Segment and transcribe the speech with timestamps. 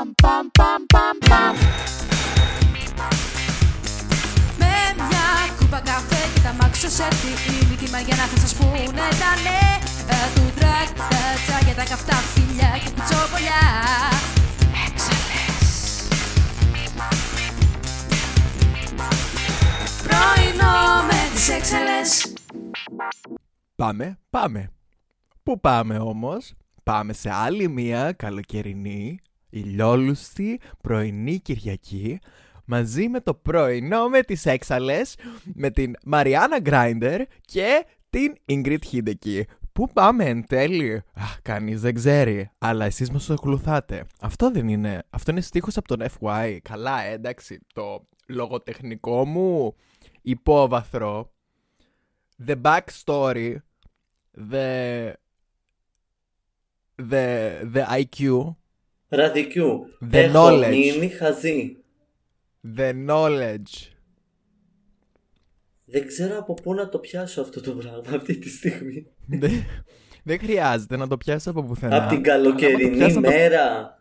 [0.00, 1.56] Παμ, παμ, παμ, παμ, παμ.
[4.58, 7.08] Με μια κούπα καφέ και τα μάξω σε
[7.62, 9.78] ήλικη για να θα σας πούνε τα ναι
[10.08, 11.06] ε, του τρακ, τα
[11.46, 13.62] τσάκια, τα καυτά φιλιά και κουτσόπολιά.
[14.86, 16.08] Έξαλες.
[20.02, 22.32] Πρωινό με τις έξαλες.
[23.76, 24.70] Πάμε, πάμε.
[25.42, 29.20] Πού πάμε όμως; Πάμε σε άλλη μία καλοκαιρινή,
[29.50, 32.18] ηλιόλουστη, πρωινή Κυριακή
[32.70, 35.16] μαζί με το πρωινό με τις έξαλες
[35.54, 39.46] με την Μαριάννα Γκράιντερ και την Ingrid Χίντεκη.
[39.72, 44.04] Πού πάμε εν τέλει; Αχ, κανείς δεν ξέρει, αλλά εσείς μας ακολουθάτε.
[44.20, 46.58] Αυτό δεν είναι, αυτό είναι στίχος από τον FY.
[46.62, 49.74] Καλά, ε, εντάξει, το λογοτεχνικό μου
[50.22, 51.32] υπόβαθρο,
[52.46, 53.56] the backstory,
[54.50, 55.12] the,
[57.10, 58.54] the, the IQ,
[59.10, 59.86] Ραδικιού.
[60.12, 60.68] The Έχω knowledge.
[60.68, 61.76] μείνει χαζή.
[62.76, 63.88] the knowledge.
[65.84, 69.06] Δεν ξέρω από πού να το πιάσω αυτό το πράγμα αυτή τη στιγμή.
[69.26, 69.50] δεν,
[70.24, 71.96] δεν χρειάζεται να το πιάσει από πουθενά.
[72.04, 73.94] από την Αλλά άμα το καλοκαιρινή πιάσεις από- μέρα.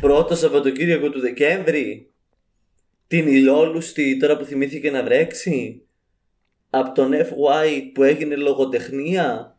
[0.00, 2.12] Πρώτο Σαββατοκύριακο του Δεκέμβρη.
[3.06, 5.82] Την ηλιόλουστη τώρα που θυμήθηκε να βρέξει.
[6.70, 9.58] Από τον FY που έγινε λογοτεχνία.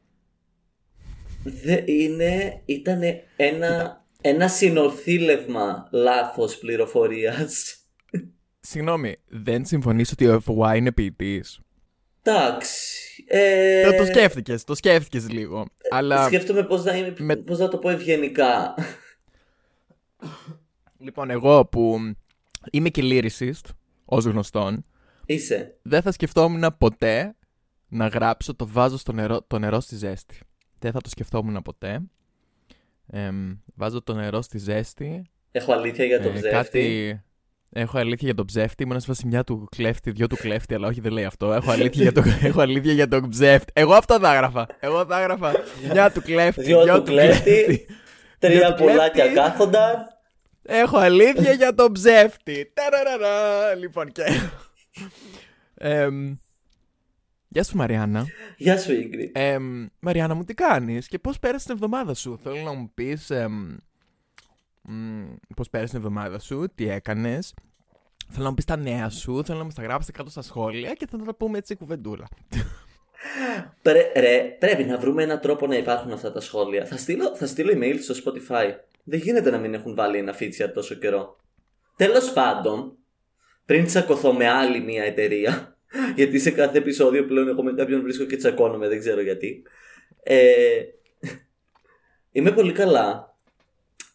[1.44, 3.02] Δεν είναι, ήταν
[3.36, 7.78] ένα, ένα συνοθήλευμα λάθος πληροφορίας.
[8.60, 11.60] Συγγνώμη, δεν συμφωνείς ότι ο FY είναι ποιητής;
[12.22, 13.24] Εντάξει.
[13.28, 15.66] Ε, Το, το σκέφτηκες, το σκέφτηκες λίγο.
[15.90, 18.74] Αλλά Σκέφτομαι πώς να, είμαι, με- πώς να το πω ευγενικά.
[20.98, 21.98] λοιπόν, εγώ που
[22.72, 23.70] είμαι και lyricist,
[24.06, 24.86] ως γνωστόν,
[25.26, 25.78] Είσαι.
[25.82, 27.36] δεν θα σκεφτόμουν ποτέ
[27.88, 30.40] να γράψω το βάζω στο νερό, το νερό στη ζέστη.
[30.80, 32.02] Δεν θα το σκεφτόμουν ποτέ.
[33.12, 35.22] Εμ, βάζω το νερό στη ζέστη.
[35.52, 37.20] Έχω αλήθεια για τον Ε, ψεύτη; κάτι...
[37.78, 38.84] Έχω αλήθεια για τον ψεύτη.
[38.84, 41.54] Ήμουν σε φάση μια του κλέφτη, δυο του κλέφτη, αλλά όχι δεν λέει αυτό.
[41.54, 42.24] Έχω αλήθεια, για, τον...
[42.50, 43.72] Έχω αλήθεια για τον ψεύτη.
[43.76, 44.68] Εγώ αυτό θα έγραφα.
[44.80, 45.52] Εγώ θα έγραφα
[45.92, 47.86] μια του κλέφτη, Δυο δυο του κλέφτη.
[48.40, 49.34] Τρία Δυο του πουλάκια κλέφτη.
[49.40, 49.96] κάθονταν.
[50.64, 52.72] Έχω αλήθεια για τον ψεύτη.
[52.74, 53.76] Ταραραρα.
[53.76, 54.24] Λοιπόν και.
[55.78, 56.36] Εμ,
[57.56, 58.26] Γεια σου Μαριάννα.
[58.58, 59.30] Γεια σου, Ingrid.
[59.32, 63.30] Εμ, Μαριάννα μου τι κάνεις και πώς πέρασε την εβδομάδα σου; Θέλω να μου πεις
[63.30, 63.76] εμ,
[64.82, 65.24] μ,
[65.56, 67.54] πώς πέρασε την εβδομάδα σου, τι έκανες;
[68.30, 70.94] Θέλω να μου πεις τα νέα σου, θέλω να μας τα γράψετε κάτω στα σχόλια
[70.94, 72.28] και θα τα πούμε έτσι κουβεντούλα.
[73.82, 76.86] Πρέ, ρε, πρέπει να βρούμε έναν τρόπο να υπάρχουν αυτά τα σχόλια.
[76.86, 78.72] Θα στείλω, θα στείλω email στο Spotify.
[79.04, 81.38] Δεν γίνεται να μην έχουν βάλει ένα feature τόσο καιρό.
[81.96, 82.98] Τέλος πάντων,
[83.66, 85.75] πριν τσακωθώ με άλλη μια εταιρεία,
[86.16, 89.64] γιατί σε κάθε επεισόδιο πλέον εγώ με κάποιον βρίσκω και τσακώνομαι, δεν ξέρω γιατί.
[90.24, 90.82] Ε,
[92.32, 93.38] είμαι πολύ καλά.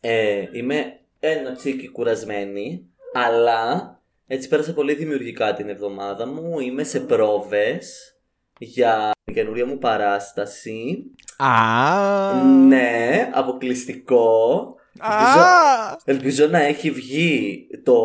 [0.00, 3.94] Ε, είμαι ένα τσίκι κουρασμένη, αλλά
[4.26, 6.58] έτσι πέρασα πολύ δημιουργικά την εβδομάδα μου.
[6.58, 8.14] Είμαι σε πρόβες
[8.58, 11.04] για την καινούρια μου παράσταση.
[11.36, 12.44] Α!
[12.44, 14.74] Ναι, αποκλειστικό.
[15.02, 15.96] Ελπίζω, Α!
[16.04, 17.96] ελπίζω να έχει βγει το,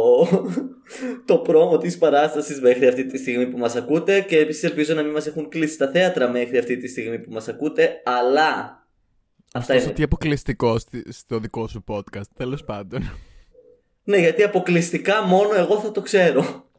[1.26, 5.04] το πρόμο της παράστασης μέχρι αυτή τη στιγμή που μας ακούτε και επίσης ελπίζω να
[5.04, 8.50] μην μας έχουν κλείσει τα θέατρα μέχρι αυτή τη στιγμή που μας ακούτε, αλλά
[9.54, 9.94] αυτά Ωστόσο, είναι.
[9.94, 13.12] τι αποκλειστικός στη- στο δικό σου podcast, τέλος πάντων.
[14.04, 16.70] Ναι, γιατί αποκλειστικά μόνο εγώ θα το ξέρω.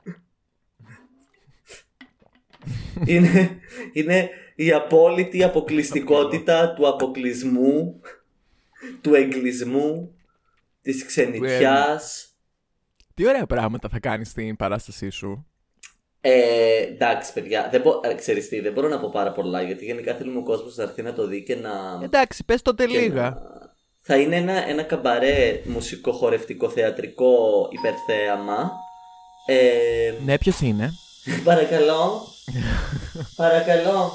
[3.07, 3.59] είναι,
[3.93, 8.01] είναι η απόλυτη αποκλειστικότητα του αποκλεισμού,
[9.01, 10.15] του εγκλισμού,
[10.83, 12.29] της ξενιτιάς.
[13.15, 15.47] Τι ωραία πράγματα θα κάνεις στην παράστασή σου.
[16.21, 18.01] Ε, εντάξει, παιδιά, δεν, μπο...
[18.05, 20.83] ε, ξέρεις τι, δεν μπορώ να πω πάρα πολλά γιατί γενικά θέλουμε ο κόσμος να
[20.83, 21.71] έρθει να το δει και να.
[22.03, 23.23] Εντάξει, πες τότε και λίγα.
[23.31, 23.41] να-
[24.01, 28.71] Θα είναι ένα, ένα καμπαρέ μουσικό, χορευτικό, θεατρικό υπερθέαμα.
[29.47, 30.93] Ε, Ναι, ποιος είναι;
[31.45, 32.23] παρακαλώ.
[33.37, 34.13] παρακαλώ.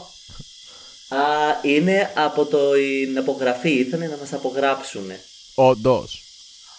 [1.16, 2.72] Α, είναι από το,
[3.06, 3.70] την απογραφή.
[3.72, 5.12] Ήθελαν να μας απογράψουν.
[5.56, 6.22] Όντως.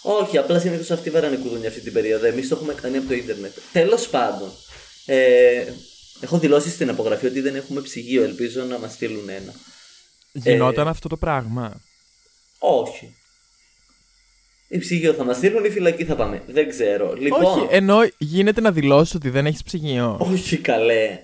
[0.01, 2.25] Όχι, απλά συνήθω αυτοί βαράνε κουδούνια αυτή την περίοδο.
[2.25, 3.51] Εμείς το έχουμε κάνει από το ίντερνετ.
[3.71, 4.51] Τέλος πάντων.
[5.05, 5.63] Ε,
[6.19, 8.23] έχω δηλώσει στην απογραφή ότι δεν έχουμε ψυγείο.
[8.23, 9.53] Ελπίζω να μας στείλουν ένα.
[10.31, 11.81] Γινόταν Ε, αυτό το πράγμα;
[12.59, 13.15] Όχι.
[14.67, 16.43] Η ψυγείο θα μας στείλουν ή φυλακή θα πάμε.
[16.47, 17.13] Δεν ξέρω.
[17.13, 17.43] Λοιπόν.
[17.43, 20.17] Όχι, ενώ γίνεται να δηλώσεις ότι δεν έχεις ψυγείο.
[20.19, 21.19] όχι καλέ.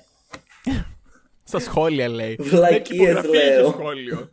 [1.50, 2.36] Στα σχόλια λέει.
[2.40, 3.63] Βλακίες Έχει υπογραφή λέω.
[3.63, 4.31] στο σχόλιο.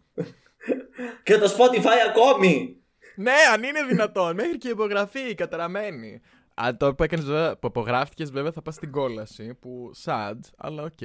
[1.23, 2.77] Και το Spotify ακόμη.
[3.17, 4.35] ναι, αν είναι δυνατόν.
[4.35, 6.21] Μέχρι και η υπογραφή καταραμένη.
[6.55, 9.55] Αν το που έκανες βέβαια, που απογράφτηκες βέβαια θα πας στην κόλαση.
[9.61, 11.01] Που sad, αλλά οκ.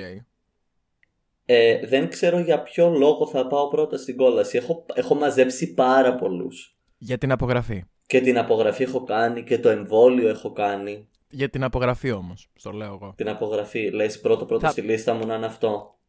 [1.45, 4.57] Ε, δεν ξέρω για ποιο λόγο θα πάω πρώτα στην κόλαση.
[4.57, 6.75] Έχω, έχω μαζέψει πάρα πολλούς.
[6.97, 7.83] Για την απογραφή.
[8.05, 11.07] Και την απογραφή έχω κάνει και το εμβόλιο έχω κάνει.
[11.29, 13.13] Για την απογραφή όμως, στο λέω εγώ.
[13.17, 13.89] Την απογραφή.
[13.89, 15.99] Λες πρώτο πρώτο Θα- στη λίστα μου να είναι αυτό.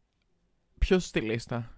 [0.83, 1.73] Ποιος στη λίστα;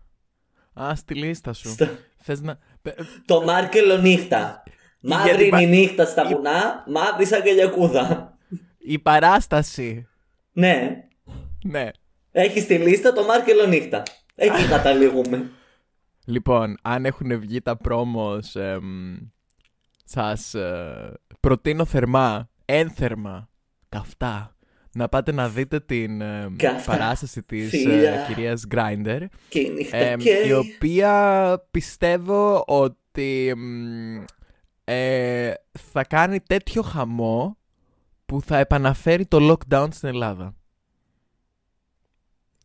[0.80, 1.68] Α, στη λίστα σου.
[1.68, 2.58] Στο- Θες να.
[2.82, 4.62] πε- Το Μάρκελο νύχτα.
[5.00, 8.36] Μαύρη την είναι πα- η νύχτα στα η- βουνά, μαύρη σαν κελιακούδα.
[8.78, 10.06] Η παράσταση.
[10.52, 11.04] Ναι,
[11.64, 11.90] Ναι.
[12.30, 14.02] έχει στη λίστα το Μάρκελο νύχτα.
[14.34, 15.50] Εκεί καταλήγουμε.
[16.26, 19.16] Λοιπόν, αν έχουν βγει τα πρόμος, εμ,
[20.04, 23.48] σας ε, προτείνω θερμά, ένθερμα,
[23.88, 24.53] καυτά,
[24.94, 28.24] να πάτε να δείτε την ε, Καυτά, παράσταση της ε, φίλια.
[28.26, 30.30] κυρίας Grinder, Και η νύχτα εμ, και.
[30.46, 34.24] η οποία πιστεύω ότι εμ,
[34.84, 35.52] ε,
[35.92, 37.58] θα κάνει τέτοιο χαμό
[38.26, 39.38] που θα επαναφέρει το
[39.68, 40.54] lockdown στην Ελλάδα.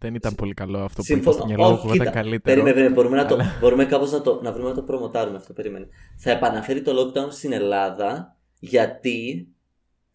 [0.02, 1.36] Δεν ήταν πολύ καλό αυτό που είπα Συμφωνώ.
[1.38, 2.42] στο μυαλό μου, Όχι, που ήταν κοίτα, καλύτερο.
[2.44, 5.38] Περίμενε, περίμενε, μπορούμε, να, το, Αλλά- μπορούμε κάπως να, το, να βρούμε να το προμοτάρουμε
[5.38, 5.54] αυτό.
[5.54, 5.88] Περίμενε.
[6.18, 9.48] Θα επαναφέρει το lockdown στην Ελλάδα γιατί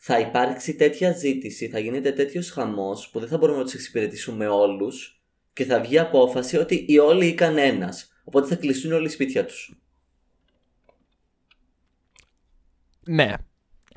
[0.07, 4.47] θα υπάρξει τέτοια ζήτηση, θα γίνεται τέτοιος χαμός που δεν θα μπορούμε να τους εξυπηρετήσουμε
[4.47, 5.23] όλους
[5.53, 8.13] και θα βγει απόφαση ότι οι όλοι ή κανένας.
[8.25, 9.75] Οπότε θα κλειστούν όλοι σπίτια τους.
[13.07, 13.33] Ναι.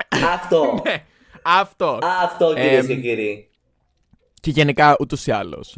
[0.08, 0.80] Αυτό.
[0.84, 1.04] Ναι.
[1.42, 1.98] Αυτό.
[2.02, 3.47] Αυτό κυρίες Εμ, και κύριοι.
[4.40, 5.76] Και γενικά ούτως ή άλλως.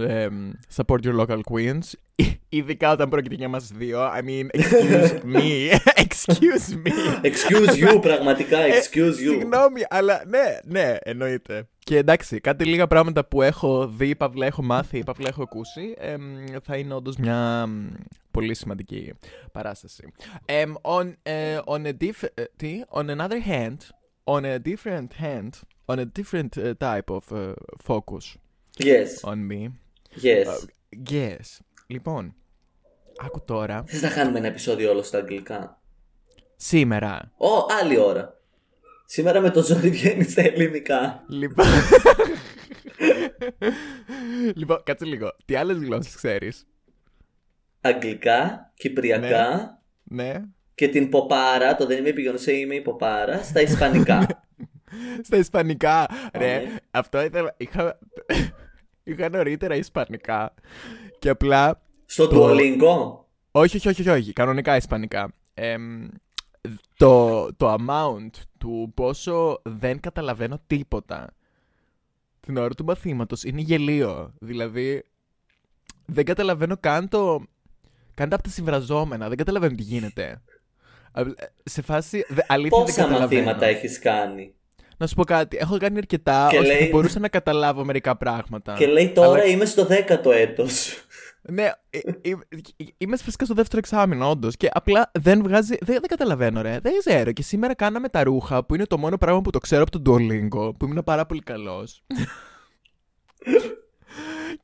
[0.77, 1.81] support your local queens.
[2.49, 4.01] Ειδικά όταν πρόκειται για μας δύο.
[4.01, 5.79] I mean, excuse me.
[6.05, 6.93] excuse me.
[7.23, 9.07] Excuse you, πραγματικά, excuse you.
[9.07, 11.69] Ε, Συγγνώμη, αλλά ναι, ναι, εννοείται.
[11.79, 16.23] Και εντάξει, κάτι λίγα πράγματα που έχω δει, παύλα έχω μάθει, παύλα έχω ακούσει, εμ,
[16.63, 17.87] θα είναι όντως μια μ,
[18.31, 19.13] πολύ σημαντική
[19.53, 20.13] παράσταση.
[20.45, 23.77] Εμ, on, ε, on, a diff, ε, τι; on another hand,
[24.25, 25.51] on a different hand,
[25.87, 27.53] on a different ε, type of ε,
[27.87, 28.35] focus
[28.83, 29.71] Yes, on me.
[30.23, 30.47] yes.
[31.11, 31.59] Yes.
[31.87, 32.35] Λοιπόν,
[33.25, 35.81] άκου τώρα, Θες να κάνουμε ένα επεισόδιο όλο στα αγγλικά.
[36.57, 37.49] σήμερα, Ω,
[37.81, 38.35] άλλη ώρα.
[39.05, 41.25] Σήμερα με το ζόρι βγαίνει στα ελληνικά.
[41.29, 41.67] Λοιπόν.
[44.55, 45.37] λοιπόν, κάτσε λίγο.
[45.45, 46.67] Τι άλλες γλώσσες ξέρεις;
[47.81, 50.35] Αγγλικά, κυπριακά Ναι.
[50.75, 54.27] και την ποπάρα, το δεν είμαι η Beyoncé, είμαι η ποπάρα, στα ισπανικά.
[55.23, 56.07] Στα Ισπανικά.
[56.35, 56.77] Ρε, ναι.
[56.91, 57.55] αυτό ήθελα.
[57.57, 57.99] Είχα,
[59.13, 60.55] είχα νωρίτερα Ισπανικά.
[61.19, 61.83] Και απλά.
[62.07, 63.19] Στο Το- Duolingo;
[63.51, 64.33] Όχι, όχι, όχι, όχι, όχι.
[64.33, 65.33] Κανονικά Ισπανικά.
[65.55, 66.09] Εμ,
[66.97, 71.31] το, το amount του πόσο δεν καταλαβαίνω τίποτα
[72.41, 74.33] την ώρα του μαθήματος είναι γελίο.
[74.39, 75.05] Δηλαδή,
[76.07, 77.43] δεν καταλαβαίνω καν το...
[78.15, 79.29] Καν τα από τα συμβραζόμενα.
[79.29, 80.43] Δεν καταλαβαίνω τι γίνεται.
[81.13, 81.23] Α,
[81.65, 83.41] Σε φάση, δε- αλήθεια δεν Πόσα καταλαβαίνω.
[83.43, 84.55] μαθήματα έχεις κάνει;
[85.01, 85.57] Να σου πω κάτι.
[85.57, 88.75] Έχω κάνει αρκετά Και ώστε λέει- να μπορούσα να καταλάβω μερικά πράγματα.
[88.75, 91.05] Και λέει τώρα Αλλά- είμαι στο δέκατο έτος.
[91.43, 92.31] Ναι, ε, ε,
[92.77, 94.57] ε, είμαι φυσικά στο δεύτερο εξάμεινο, όντως.
[94.57, 95.75] Και απλά δεν βγάζει.
[95.81, 96.79] Δεν, δεν καταλαβαίνω, ρε.
[96.83, 97.33] Δεν ξέρω.
[97.33, 100.03] Και σήμερα κάναμε τα ρούχα, που είναι το μόνο πράγμα που το ξέρω από τον
[100.07, 102.03] Duolingo, που ήμουν πάρα πολύ καλός.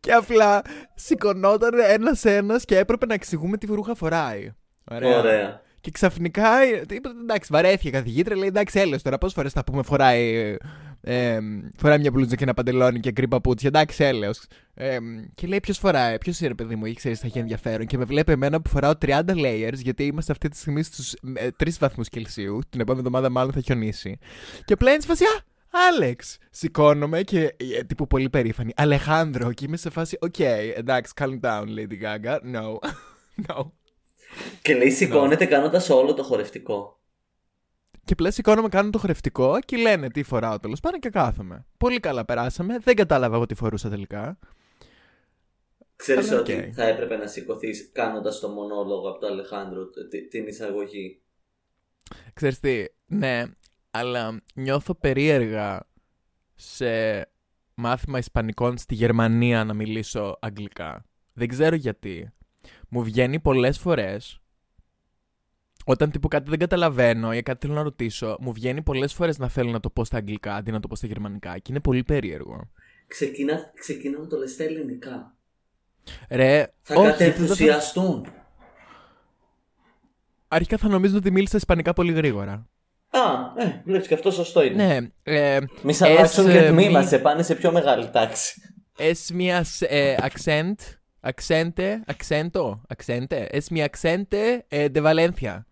[0.00, 0.62] και απλά
[0.94, 4.53] σηκωνόταν ένα-ένα και έπρεπε να εξηγούμε τι ρούχα φοράει.
[4.91, 5.19] Ωραία.
[5.19, 5.61] Ωραία.
[5.81, 9.64] Και ξαφνικά, ε, είπα, εντάξει, βαρέθηκε η καθηγήτρια, λέει εντάξει, έλεος τώρα, πόσες φορές θα
[9.64, 10.56] πούμε φοράει,
[11.00, 11.38] ε,
[11.76, 14.46] φοράει μια μπλούζα και ένα παντελόνι και γκρι παπούτσια, εντάξει, έλεος.
[14.75, 14.99] Ε,
[15.34, 17.87] και λέει ποιος φοράει, ποιος είναι, ρε παιδί μου, ή ξέρεις, θα έχει ενδιαφέρον.
[17.87, 21.14] Και με βλέπει εμένα που φοράω 30 layers, γιατί είμαστε αυτή τη στιγμή στους
[21.56, 22.58] 3 βαθμούς Κελσίου.
[22.69, 24.19] Την επόμενη εβδομάδα μάλλον θα χιονίσει.
[24.64, 25.56] Και απλά είναι σε φάση, Α,
[25.88, 26.38] Άλεξ!
[26.50, 28.73] Σηκώνομαι και ε, τύπου πολύ περήφανη.
[28.76, 30.38] Αλεχάνδρο, και είμαι σε φάση, οκ,
[30.76, 32.38] εντάξει, calm down, Lady Gaga.
[32.54, 32.78] No.
[33.47, 33.71] no.
[34.62, 37.00] Και λέει σηκώνεται κάνοντας όλο το χορευτικό.
[38.05, 41.66] Και πλέον σηκώνομαι, κάνω το χορευτικό και λένε τι φοράω τέλος πάντων και κάθομαι.
[41.76, 42.78] Πολύ καλά περάσαμε.
[42.78, 44.38] Δεν κατάλαβα εγώ τι φορούσα τελικά.
[45.97, 46.61] Ξέρεις Αλλά ότι οκ.
[46.75, 51.21] θα έπρεπε να σηκωθείς κάνοντας το μονόλογο από το Αλεχάνδρο, τε- την εισαγωγή.
[52.35, 53.43] Ξέρεις τι, ναι,
[53.90, 55.87] αλλά νιώθω περίεργα
[56.55, 56.87] σε
[57.75, 61.05] μάθημα Ισπανικών στη Γερμανία να μιλήσω αγγλικά.
[61.33, 62.31] Δεν ξέρω γιατί.
[62.88, 64.40] Μου βγαίνει πολλές φορές
[65.85, 69.49] όταν τύπου κάτι δεν καταλαβαίνω ή κάτι θέλω να ρωτήσω, μου βγαίνει πολλές φορές να
[69.49, 72.02] θέλω να το πω στα αγγλικά αντί να το πω στα γερμανικά και είναι πολύ
[72.05, 72.71] περίεργο.
[73.07, 75.35] Ξεκίνα, ξεκίνα να το λες στα ελληνικά.
[76.31, 78.26] Ρε, Θα όχι, κατενθουσιαστούν.
[80.49, 82.69] Αρχικά θα νομίζω ότι μίλησα Ισπανικά πολύ γρήγορα.
[83.11, 84.87] Α, ε, βλέπεις και αυτό σωστό είναι.
[84.87, 88.11] Ναι, ε, Μη σε αλλάξουν es, και ε, τμήμα, μη- σε πάνε σε πιο μεγάλη
[88.11, 88.61] τάξη.
[88.99, 90.75] es mi as- eh, accent,
[91.26, 93.49] Αξέντε, αξέντο, αξέντε.
[93.50, 93.85] Es mi
[94.68, 95.66] ε, de Valencia.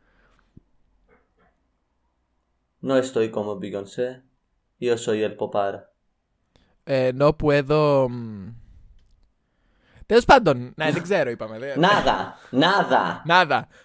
[2.83, 4.23] No estoy como Beyoncé.
[4.81, 5.75] Yo soy el popar.
[6.85, 8.09] Ε, no puedo...
[10.07, 11.75] Τέλο πάντων, ναι, δεν ξέρω, είπαμε.
[11.77, 13.23] Νάδα, νάδα.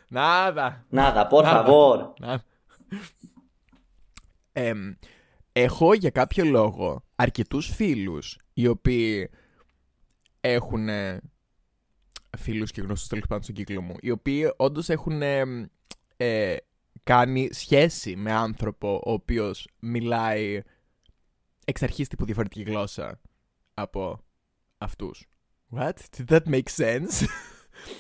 [0.10, 1.28] Νάδα, νάδα.
[1.32, 2.14] Por favor.
[5.52, 9.30] έχω για κάποιο λόγο αρκετούς φίλους οι οποίοι
[10.42, 10.90] έχουν
[12.30, 15.44] ε, φίλους και γνωστούς τέλος πάντων στον κύκλο μου οι οποίοι όντως έχουν ε,
[16.18, 16.56] ε,
[17.04, 20.62] κάνει σχέση με άνθρωπο ο οποίος μιλάει
[21.66, 23.20] εξ αρχής τύπου διαφορετική γλώσσα
[23.74, 24.20] από
[24.78, 25.26] αυτούς.
[25.76, 25.92] What?
[26.18, 27.26] Did that make sense?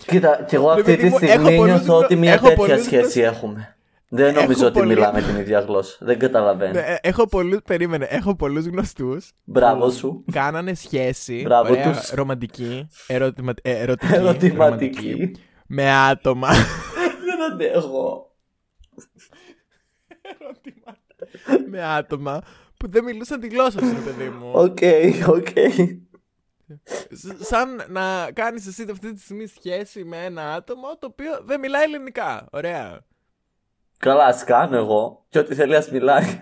[0.07, 2.43] Κοίτα, κι εγώ Ρε αυτή παιδί τη μου, στιγμή έχω πολλούς νιώθω ότι μια έχω
[2.47, 3.77] τέτοια πολλούς σχέση γνωστούς- έχουμε.
[4.11, 5.97] Δεν Έχω νομίζω ότι πολύ- μιλάμε την ίδια γλώσσα.
[5.99, 6.71] Δεν καταλαβαίνω.
[6.71, 10.23] Ναι, ε, έχω πολλούς, περίμενε, έχω πολλούς γνωστούς Μπράβο που σου.
[10.31, 12.09] Κάνανε σχέση, Μπράβο ωραία, τους.
[12.09, 14.55] ρομαντική, ερωτημα, ε, ερωτική, Ερωτηματική.
[14.57, 15.31] ρομαντική,
[15.67, 16.47] με άτομα.
[17.25, 18.27] Δεν αντέχω.
[21.69, 22.41] με άτομα
[22.77, 24.51] που δεν μιλούσαν τη γλώσσα σου, ρε παιδί μου.
[24.53, 24.77] OK,
[25.27, 25.47] OK.
[27.11, 31.59] Σ- Σαν να κάνεις εσύ αυτή τη στιγμή σχέση με ένα άτομο το οποίο δεν
[31.59, 32.47] μιλάει ελληνικά.
[32.51, 32.99] Ωραία.
[33.99, 35.25] Καλά, ας κάνω εγώ.
[35.29, 36.39] Και ό,τι θέλει ας μιλάει.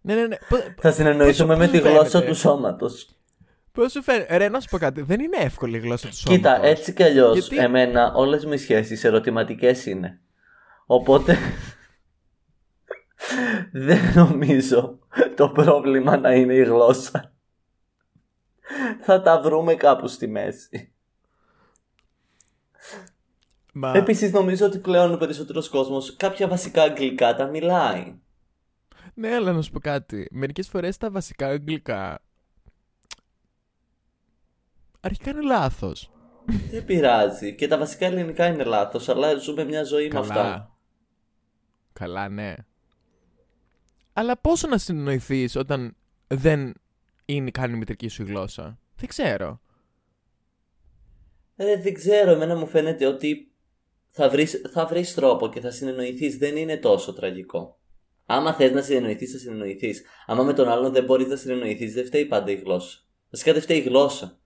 [0.00, 0.36] Ναι, ναι, ναι.
[0.48, 3.08] Πώς, Θα συνεννοήσουμε πώς με σου τη γλώσσα φαίνεται; του σώματος.
[3.72, 5.02] πώς σου φαίνεται; Ρε, να σου πω κάτι.
[5.02, 6.36] Δεν είναι εύκολη η γλώσσα του σώματος.
[6.52, 10.20] Κοίτα, έτσι κι αλλιώς, Γιατί- εμένα όλες μου οι σχέσεις ερωτηματικές είναι.
[10.86, 11.36] Οπότε
[13.72, 14.98] δεν νομίζω
[15.36, 17.32] το πρόβλημα να είναι η γλώσσα.
[19.00, 20.92] Θα τα βρούμε κάπου στη μέση.
[23.80, 23.92] Μα...
[23.96, 28.18] Επίσης νομίζω ότι πλέον ο περισσότερος κόσμος κάποια βασικά αγγλικά τα μιλάει.
[29.14, 30.28] Ναι, αλλά να σου πω κάτι.
[30.30, 32.22] Μερικές φορές τα βασικά αγγλικά.
[35.00, 36.10] Αρχικά είναι λάθος.
[36.70, 37.54] Δεν πειράζει.
[37.54, 40.34] Και τα βασικά ελληνικά είναι λάθος, αλλά ζούμε μια ζωή με αυτά.
[40.34, 40.76] Καλά.
[41.92, 42.54] Καλά, ναι.
[44.12, 46.74] Αλλά πόσο να συνεννοηθεί όταν δεν
[47.24, 49.60] είναι καν η μητρική σου η γλώσσα; Δεν ξέρω.
[51.56, 53.48] Ε, δεν ξέρω, εμένα μου φαίνεται ότι
[54.18, 56.36] θα βρεις, θα βρεις τρόπο και θα συνεννοηθείς.
[56.36, 57.78] Δεν είναι τόσο τραγικό.
[58.26, 60.02] Άμα θες να συνεννοηθείς, θα συνεννοηθείς.
[60.26, 62.98] Άμα με τον άλλον δεν μπορείς να συνεννοηθείς, δεν φταίει πάντα η γλώσσα.
[63.30, 64.38] Βασικά δεν φταίει η γλώσσα.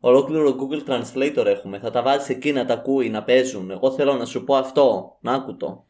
[0.00, 1.78] Ολόκληρο Google Translator έχουμε.
[1.78, 3.70] Θα τα βάζεις εκεί να τα ακούει, να παίζουν.
[3.70, 5.16] Εγώ θέλω να σου πω αυτό.
[5.20, 5.86] Να άκου το.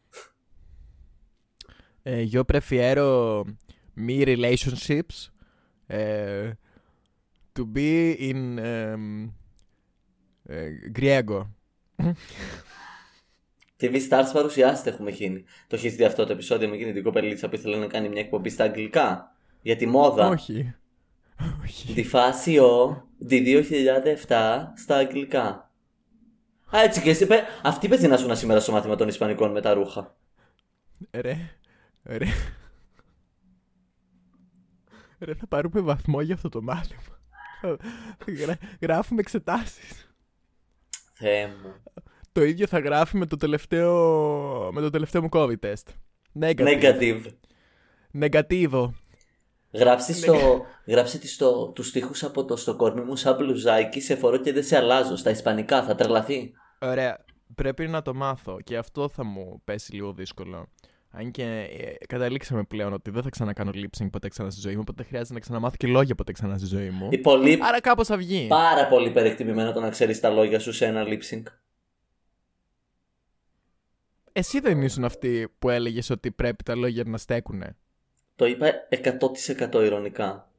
[2.03, 3.43] Ε, yo prefiero
[4.05, 5.17] mi relationships
[5.87, 6.51] ε,
[7.55, 9.23] to be in εμ,
[10.43, 11.41] ε, griego.
[13.79, 15.43] TV Stars παρουσιάστε έχουμε γίνει.
[15.67, 18.21] Το έχεις δει αυτό το επεισόδιο με εκείνη την κοπελίτσα που ήθελε να κάνει μια
[18.21, 20.75] εκπομπή στα αγγλικά; Για τη μόδα; Όχι.
[21.63, 21.93] Όχι.
[21.93, 23.43] Τη φάση ο τη
[24.27, 25.71] 2007 στα αγγλικά.
[26.75, 29.61] Α, έτσι και εσύ είπε, αυτή παίζει να σου σήμερα στο μάθημα των Ισπανικών με
[29.61, 30.15] τα ρούχα.
[31.11, 31.37] Ρε,
[32.03, 32.27] ρε.
[35.19, 37.01] Ρε, θα πάρουμε βαθμό για αυτό το μάθημα.
[37.61, 37.77] Θα-
[38.27, 40.11] γρα- γράφουμε εξετάσεις.
[41.13, 41.73] Θεέ μου.
[42.37, 43.91] Το ίδιο θα γράφει με το τελευταίο,
[44.73, 45.83] με το τελευταίο μου COVID test.
[46.41, 46.81] Negative.
[46.81, 47.21] Negative.
[48.21, 48.89] Negativo.
[49.71, 54.15] Γράψει στο, γράψε τη στο, τους στίχους από το στο κορμί μου σαν μπλουζάκι, σε
[54.15, 55.15] φορώ και δεν σε αλλάζω.
[55.15, 56.51] Στα ισπανικά θα τρελαθεί.
[56.79, 57.25] Ωραία.
[57.55, 60.67] Πρέπει να το μάθω και αυτό θα μου πέσει λίγο δύσκολο.
[61.11, 64.73] Αν και ε, καταλήξαμε πλέον ότι δεν θα ξανακάνω lip sync ποτέ ξανά στη ζωή
[64.73, 67.07] μου, οπότε χρειάζεται να ξαναμάθω και λόγια ποτέ ξανά στη ζωή μου.
[67.11, 68.45] Η πολύ, Άρα κάπως θα βγει.
[68.49, 71.43] πάρα πολύ υπερεκτιμημένο το να ξέρεις τα λόγια σου σε ένα lip sync.
[74.39, 77.77] Εσύ δεν ήσουν αυτή που έλεγες ότι πρέπει τα λόγια να στέκουνε;
[78.35, 78.71] Το είπα
[79.69, 80.49] 100% ειρωνικά.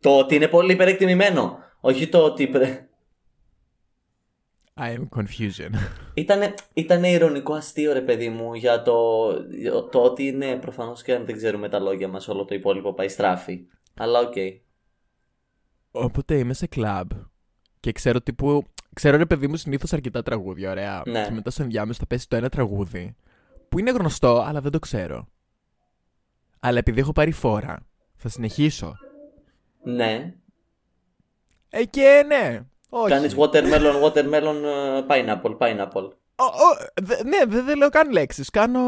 [0.00, 1.58] Το ότι είναι πολύ υπερεκτιμημένο.
[1.80, 2.48] Όχι το ότι.
[2.48, 2.88] πρέ-
[4.74, 5.70] I am confusion.
[6.14, 11.14] Ήτανε, ήτανε ειρωνικό αστείο ρε παιδί μου για το, για το ότι είναι προφανώς και
[11.14, 13.66] αν δεν ξέρουμε τα λόγια μας όλο το υπόλοιπο πάει στράφι.
[13.94, 14.34] Αλλά οκ.
[15.90, 17.10] Όποτε είμαι σε κλαμπ
[17.80, 18.64] και ξέρω τύπου.
[18.94, 21.02] Ξέρω ρε παιδί μου συνήθως αρκετά τραγούδια, ωραία.
[21.06, 21.24] Ναι.
[21.24, 23.16] Και μετά στο ενδιάμεσο θα πέσει το ένα τραγούδι
[23.68, 25.28] που είναι γνωστό, αλλά δεν το ξέρω.
[26.60, 28.94] Αλλά επειδή έχω πάρει φόρα, θα συνεχίσω.
[29.82, 30.34] Ναι.
[31.70, 32.60] Ε, και ναι.
[32.88, 33.08] Όχι.
[33.08, 36.08] Κάνεις watermelon, watermelon, ε, pineapple, pineapple.
[36.36, 38.50] Ο, ο, δε- ναι, δεν δεν λέω καν λέξεις.
[38.50, 38.80] Κάνω...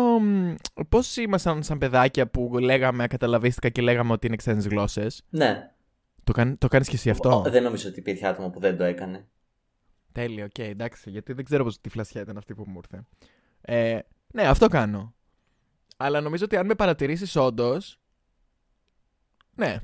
[0.89, 5.23] Πώς ήμασταν σαν παιδάκια που λέγαμε ακαταλαβίστηκα και λέγαμε ότι είναι ξένες γλώσσες.
[5.29, 5.71] Ναι.
[6.25, 8.77] Το, κάν, το κάνεις και εσύ αυτό; Ο- δεν νομίζω ότι υπήρχε άτομο που δεν
[8.77, 9.27] το έκανε.
[10.15, 13.07] Τέλειο, οκ, εντάξει, γιατί δεν ξέρω πώς τι φλασιά ήταν αυτή που μου ήρθε.
[13.61, 13.99] Ε,
[14.33, 15.15] ναι, αυτό κάνω.
[15.97, 18.01] Αλλά νομίζω ότι αν με παρατηρήσεις όντως.
[19.55, 19.79] Ναι.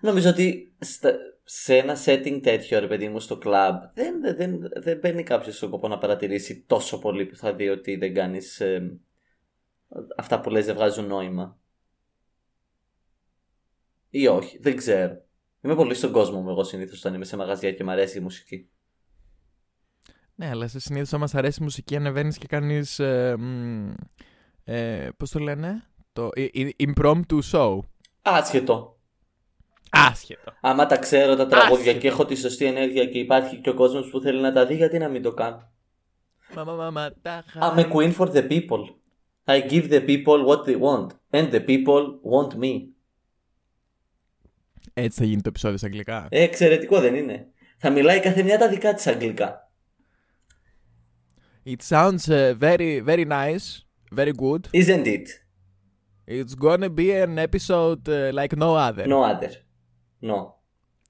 [0.00, 4.58] Νομίζω ότι στα- σε ένα setting τέτοιο, ρε παιδί μου, στο club, δεν, δεν, δεν,
[4.74, 8.62] δεν μπαίνει κάποιος στον κόπο να παρατηρήσει τόσο πολύ που θα δει ότι δεν κάνεις.
[10.16, 11.58] αυτά που λες δεν βγάζουν νόημα.
[14.10, 15.22] Ή όχι, δεν ξέρω.
[15.60, 18.20] Είμαι πολύ στον κόσμο μου εγώ συνήθως όταν είμαι σε μαγαζιά και μου αρέσει η
[18.20, 18.68] μουσική.
[20.34, 22.98] Ναι, αλλά σε συνήθως άμα σ' αρέσει η μουσική ανεβαίνεις και κάνεις...
[22.98, 23.90] Ε, μ,
[24.64, 27.78] ε, πώς το λένε; το i- i- impromptu show.
[28.22, 28.98] Άσχετο.
[29.90, 30.52] Άσχετο.
[30.60, 31.98] Άμα τα ξέρω τα τραγούδια Άσχετο.
[31.98, 34.74] και έχω τη σωστή ενέργεια και υπάρχει και ο κόσμος που θέλει να τα δει,
[34.74, 35.70] γιατί να μην το κάνω;
[36.54, 38.84] Μα, μα, μα, μα, τα I'm a queen for the people.
[39.46, 41.06] I give the people what they want.
[41.30, 42.80] And the people want me.
[44.94, 46.26] Έτσι θα γίνει το επεισόδιο στα αγγλικά.
[46.30, 47.46] Ε, εξαιρετικό δεν είναι.
[47.78, 49.63] Θα μιλάει κάθε μια τα δικά της αγγλικά.
[51.66, 53.66] It sounds uh, very, very nice.
[54.12, 54.68] Very good.
[54.72, 55.28] Isn't it?
[56.26, 59.06] It's gonna be an episode uh, like no other.
[59.06, 59.52] No other.
[60.20, 60.62] No.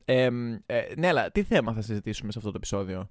[0.04, 3.10] Εμ, ε, ναι, αλλά τι θέμα θα συζητήσουμε σε αυτό το επεισόδιο;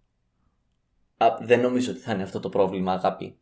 [1.18, 3.38] Α, δεν νομίζω ότι θα είναι αυτό το πρόβλημα, αγάπη.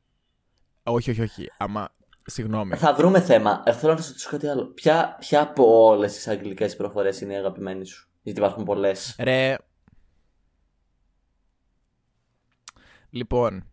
[0.83, 1.51] Όχι, όχι, όχι.
[1.57, 1.89] Άμα.
[2.25, 2.75] Συγγνώμη.
[2.75, 3.63] Θα βρούμε θέμα.
[3.65, 4.65] Ε, θέλω να σας ρωτήσω κάτι άλλο.
[4.65, 9.15] Ποια, ποια από όλες τις αγγλικές προφορές είναι η αγαπημένη σου, Γιατί υπάρχουν πολλές.
[9.19, 9.55] Ρε.
[13.09, 13.70] Λοιπόν.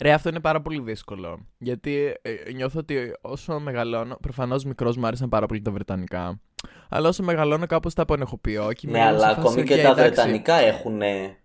[0.00, 1.46] Ρε, αυτό είναι πάρα πολύ δύσκολο.
[1.58, 4.16] Γιατί ε, νιώθω ότι όσο μεγαλώνω.
[4.20, 6.40] Προφανώς μικρός μου άρεσαν πάρα πολύ τα Βρετανικά.
[6.88, 8.72] Αλλά όσο μεγαλώνω, κάπως τα απενεχοποιώ.
[8.72, 10.02] Και Ναι, είμαι αλλά σε φάση, ακόμη και «OK, τα εντάξει».
[10.02, 10.96] βρετανικά έχουν.
[10.96, 11.36] Ναι,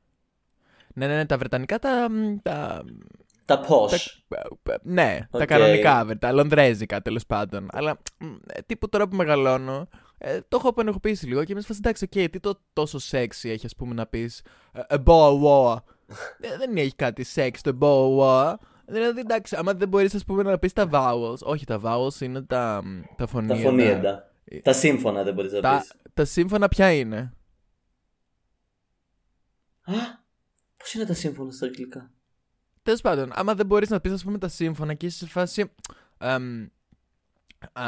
[0.93, 2.07] ναι, ναι, τα Βρετανικά τα.
[2.43, 2.83] τα
[3.45, 4.25] Τα πώς.
[4.83, 5.45] ναι, τα Οκ.
[5.45, 7.67] κανονικά, βρε, τα λονδρέζικα τέλος πάντων.
[7.71, 11.67] Αλλά μ, ε, τύπου τώρα που μεγαλώνω, ε, το έχω απενεχοποιήσει λίγο και είμαι σε
[11.67, 14.41] φάση εντάξει, οκ, τι το τόσο sexy έχει, ας πούμε, να πεις
[14.89, 15.75] A bottle water.
[15.75, 15.79] Ε,
[16.57, 18.55] δεν έχει κάτι sexy το bottle water.
[18.85, 21.37] Δηλαδή, εντάξει, άμα δεν μπορείς, ας πούμε, να πεις τα vowels.
[21.39, 23.61] Όχι, τα vowels είναι τα, μ, τα Τα φωνήεντα.
[23.61, 24.31] φωνήεντα.
[24.63, 25.91] Τα σύμφωνα δεν μπορείς να Τα, πεις.
[26.13, 27.33] τα σύμφωνα ποια είναι;
[29.83, 29.93] Α,
[30.77, 32.11] πώς είναι τα σύμφωνα στα αγγλικά;
[32.83, 35.71] Τέλος πάντων, άμα δεν μπορείς να πεις, ας πούμε, τα σύμφωνα και είσαι σε φάση.
[36.17, 36.67] εμ,
[37.73, 37.83] α,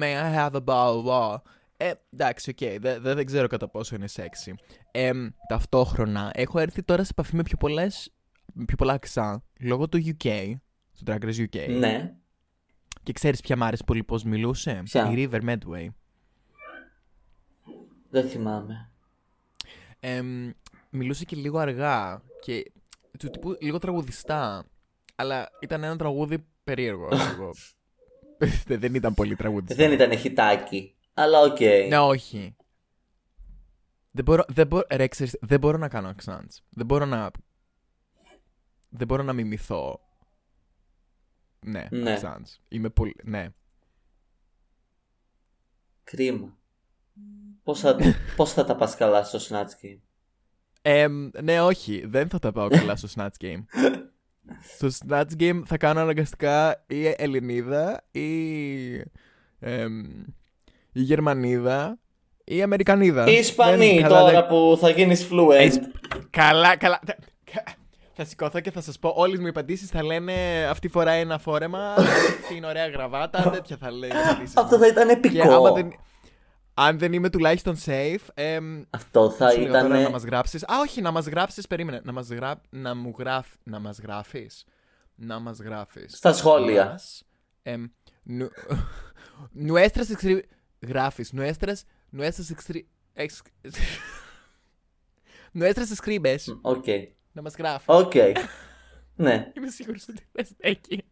[0.00, 1.36] may I have a bottle water.
[1.76, 4.52] Ε, εντάξει, οκ, δεν δε, δεν ξέρω κατά πόσο είναι sexy.
[4.90, 8.12] Εμ, ταυτόχρονα, έχω έρθει τώρα σε επαφή με πιο, πολλές,
[8.66, 10.52] πιο πολλά αξά λόγω του UK,
[10.98, 11.68] του Drag Race UK.
[11.78, 12.14] Ναι.
[13.02, 15.86] Και ξέρεις ποια μ' άρεσε πολύ πώς μιλούσε; Ποια; Η River Medway.
[18.10, 18.90] Δεν θυμάμαι.
[20.00, 20.50] Εμ,
[20.90, 22.72] μιλούσε και λίγο αργά και
[23.18, 24.64] του τύπου λίγο τραγουδιστά.
[25.14, 27.08] Αλλά ήταν ένα τραγούδι περίεργο.
[27.08, 27.50] λίγο.
[28.66, 29.74] Δεν- δεν ήταν πολύ τραγουδιστά.
[29.74, 30.95] Δεν ήταν χιτάκι.
[31.18, 31.60] Αλλά οκ.
[31.88, 32.56] Ναι, όχι.
[34.10, 36.58] Δεν μπορώ, δεν μπορώ, ρε, ξέρεις, δεν μπορώ να κάνω accents.
[36.68, 37.30] Δεν μπορώ να...
[38.88, 40.00] Δεν μπορώ να μιμηθώ.
[41.60, 42.18] Ναι, Ναι.
[42.20, 42.58] accents.
[42.68, 43.14] Είμαι πολύ...
[43.22, 43.48] Ναι.
[46.04, 46.58] Κρίμα.
[47.62, 47.96] Πώς θα,
[48.36, 50.00] πώς θα τα πας καλά στο Snatch Game;
[50.82, 52.06] Εμ, ναι, όχι.
[52.06, 53.64] Δεν θα τα πάω καλά στο Snatch Game.
[54.76, 58.98] στο Snatch Game θα κάνω αναγκαστικά ή Ελληνίδα ή
[59.58, 60.02] εμ,
[60.98, 61.98] η Γερμανίδα
[62.44, 63.26] ή η Αμερικανίδα.
[63.26, 65.64] Οι Ισπανοί Δεν- καλά, τώρα δεν- που θα γίνεις fluent.
[65.64, 65.82] Ισ-
[66.30, 67.00] Καλά, καλά.
[68.18, 70.32] Θα σηκωθώ και θα σας πω όλες μου οι απαντήσεις θα λένε
[70.70, 71.94] αυτή φοράει ένα φόρεμα,
[72.40, 74.82] αυτή είναι ωραία γραβάτα, τέτοια θα λέει οι απαντήσεις Αυτό μου.
[74.82, 75.72] θα ήταν Και άμα επικό.
[75.72, 75.92] δεν,
[76.74, 80.02] αν δεν είμαι τουλάχιστον safe, εμ, Αυτό θα σου λέγα τώρα ήταν.
[80.02, 80.62] να μας γράψεις.
[80.64, 82.00] Α, όχι, να μας γράψεις, περίμενε.
[82.04, 82.60] Να μας γρά...
[82.70, 83.46] να μου γράφ...
[83.62, 84.64] να μας γράφεις.
[85.14, 86.16] Να μας γράφεις.
[86.16, 86.84] Στα σχόλια.
[86.84, 87.22] Μας,
[87.62, 87.84] εμ,
[88.22, 88.48] νου...
[89.68, 90.06] Nuestras
[90.78, 90.92] εξρι...
[90.92, 91.32] Γράφεις.
[91.36, 91.76] Nuestras...
[92.18, 92.88] Nuestras εξρι...
[93.12, 93.42] Εξ...
[95.58, 96.58] Nuestras escribes.
[96.60, 96.84] Οκ.
[97.32, 97.86] Να μας γράφεις.
[97.88, 98.14] Οκ.
[99.16, 99.52] Ναι.
[99.56, 101.04] Είμαι σίγουρος ότι θες εκεί.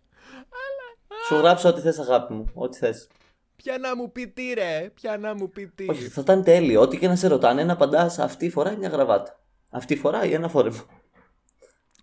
[1.26, 2.50] Σου γράψω ό,τι θες αγάπη μου.
[2.54, 3.08] Ό,τι θες.
[3.56, 4.90] Ποια να μου πει τι ρε.
[4.94, 5.86] Ποια να μου πει τι.
[5.88, 6.80] Όχι, θα ήταν τέλειο.
[6.80, 9.40] Ό,τι και να σε ρωτάνε, να απαντάς αυτή φοράει μια γραβάτα.
[9.70, 10.84] Αυτή φοράει ένα φόρεμα.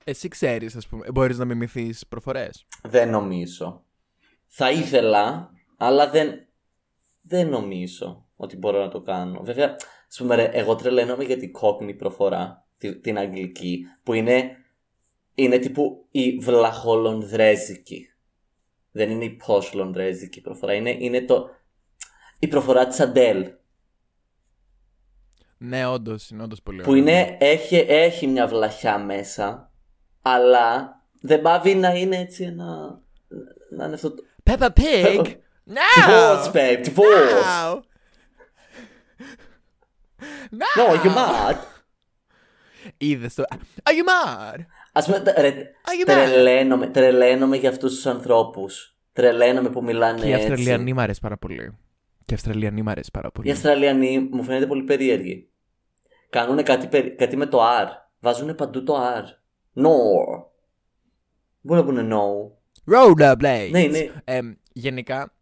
[0.04, 1.06] Εσύ ξέρεις, ας πούμε.
[1.14, 3.86] Μπορείς να μιμηθείς προφορές; Δεν νομίζω.
[4.48, 6.48] Θα ήθελα, αλλά δεν,
[7.22, 9.42] δεν νομίζω ότι μπορώ να το κάνω.
[9.44, 9.76] Βέβαια,
[10.10, 14.52] ας πούμε, ρε, εγώ τρελαίνομαι για την κόκκινη προφορά, τη- την αγγλική, που είναι,
[15.36, 18.06] είναι τύπου η βλαχολονδρέζικη.
[18.92, 21.50] Δεν είναι η πόσλονδρέζικη προφορά, είναι, είναι το,
[22.40, 23.52] η προφορά της Αντέλ.
[25.58, 27.02] Ναι, όντως, είναι όντως πολύ Που ωραία.
[27.02, 29.72] είναι, έχει, έχει μια βλαχιά μέσα,
[30.22, 33.02] αλλά δεν πάβει να είναι έτσι ένα.
[33.70, 34.24] να είναι αυτό το.
[34.44, 35.36] Peppa Pig!
[35.78, 35.90] No!
[36.00, 37.34] Divorce, babe, divorce.
[37.46, 37.84] No!
[40.62, 40.70] No!
[40.78, 41.56] No, you're mad;
[42.98, 43.44] Είδες το...
[43.84, 44.60] Are you mad?
[44.92, 45.50] Ας πούμε, τε- ρε,
[45.86, 46.14] Are you mad?
[46.14, 48.96] τρελαίνομαι, τρελαίνομαι για αυτούς τους ανθρώπους.
[49.14, 50.46] Τρελαίνομαι που μιλάνε Και η έτσι.
[50.48, 51.78] Αυστραλιανή μ' αρέσει πάρα πολύ.
[52.26, 53.52] Και η Αυστραλιανή μ' αρέσει πάρα Οι πολύ.
[53.52, 55.50] Αυστραλιανοί μου φαίνεται πολύ περίεργοι.
[56.30, 57.88] Κάνουν κάτι, περί- κάτι με το R.
[58.20, 59.24] Βάζουν παντού το R.
[59.84, 59.92] No.
[61.62, 62.52] Μπορεί να πούνε no.
[62.94, 63.70] Rollerblades!
[63.72, 64.08] Ναι, ναι.
[64.24, 65.34] Εμ, γενικά,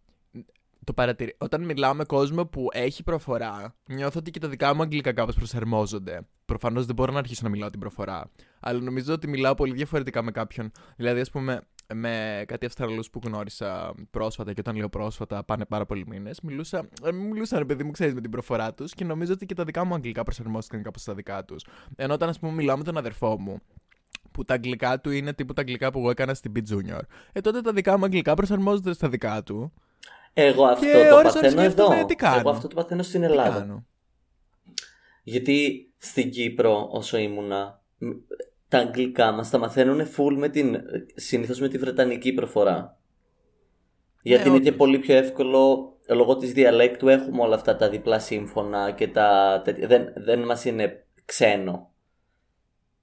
[0.84, 1.36] το παρατηρεί.
[1.38, 5.36] Όταν μιλάω με κόσμο που έχει προφορά, νιώθω ότι και τα δικά μου αγγλικά κάπως
[5.36, 6.28] προσαρμόζονται.
[6.46, 8.32] Προφανώς δεν μπορώ να αρχίσω να μιλάω την προφορά.
[8.60, 10.72] Αλλά νομίζω ότι μιλάω πολύ διαφορετικά με κάποιον.
[10.96, 11.62] Δηλαδή, ας πούμε,
[11.94, 16.90] με κάτι Αυστραλούς που γνώρισα πρόσφατα και όταν λέω πρόσφατα πάνε πάρα πολλοί μήνες μιλούσα,
[17.04, 19.86] ε, μιλούσαν παιδί μου ξέρεις με την προφορά τους και νομίζω ότι και τα δικά
[19.86, 21.66] μου αγγλικά προσαρμόστηκαν κάπως στα δικά τους.
[21.96, 23.60] Ενώ όταν ας πούμε μιλάω με τον αδερφό μου
[24.32, 27.02] που τα αγγλικά του είναι τύπου τα αγγλικά που εγώ έκανα στην B Junior.
[27.32, 29.74] Ε, τότε τα δικά μου αγγλικά προσαρμόζονται στα δικά του.
[30.42, 31.62] Εγώ αυτό Και το ώρες παθαίνω ώρες εδώ.
[31.62, 32.40] σκέφτομαι τι κάνω.
[32.40, 33.60] Εγώ αυτό το παθαίνω στην Τι Ελλάδα.
[33.60, 33.86] κάνω.
[35.24, 38.10] Γιατί στην Κύπρο όσο ήμουνα μ,
[38.68, 40.82] τα αγγλικά μας τα μαθαίνουν full με την,
[41.16, 43.00] συνήθως με τη βρετανική προφορά.
[44.22, 44.78] Γιατί είναι και όντως.
[44.78, 49.88] πολύ πιο εύκολο λόγω της διαλέκτου έχουμε όλα αυτά τα διπλά σύμφωνα και τα τέτοια.
[49.88, 51.92] Δεν, δεν μας είναι ξένο.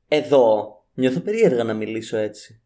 [0.08, 2.60] Εδώ νιώθω περίεργα να μιλήσω έτσι.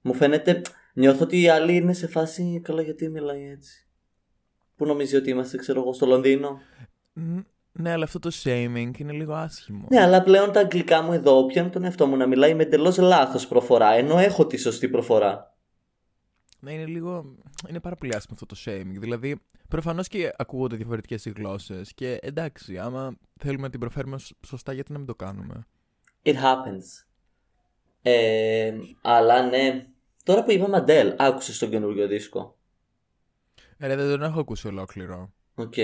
[0.00, 0.62] Μου φαίνεται,
[0.98, 3.86] νιώθω ότι οι άλλοι είναι σε φάση καλά γιατί μιλάει έτσι;
[4.76, 6.60] Πού νομίζει ότι είμαστε ξέρω εγώ στο Λονδίνο.
[7.12, 7.38] Μ,
[7.72, 9.86] Ναι, αλλά αυτό το shaming είναι λίγο άσχημο.
[9.90, 12.98] Ναι, αλλά πλέον τα αγγλικά μου εδώ πιάνουν τον εαυτό μου να μιλάει με εντελώς
[12.98, 15.56] λάθος προφορά, ενώ έχω τη σωστή προφορά.
[16.60, 17.36] Ναι, είναι λίγο.
[17.68, 18.98] Είναι πάρα πολύ άσχημο αυτό το shaming.
[19.00, 21.94] Δηλαδή, προφανώς και ακούγονται διαφορετικές οι γλώσσες.
[21.94, 25.66] Και εντάξει, άμα θέλουμε να την προφέρουμε σ- σωστά, γιατί να μην το κάνουμε;
[26.22, 27.06] It happens.
[28.02, 29.86] Ε, αλλά ναι.
[30.28, 32.58] Τώρα που είπαμε Αντέλ, άκουσες τον καινούργιο δίσκο;
[33.76, 35.32] Ε, Ρε, δεν τον έχω ακούσει ολόκληρο.
[35.54, 35.74] Οκ.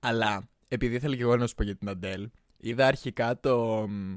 [0.00, 3.86] Αλλά επειδή ήθελα και εγώ να σου πω για την Αντέλ, είδα αρχικά το.
[3.88, 4.16] μ,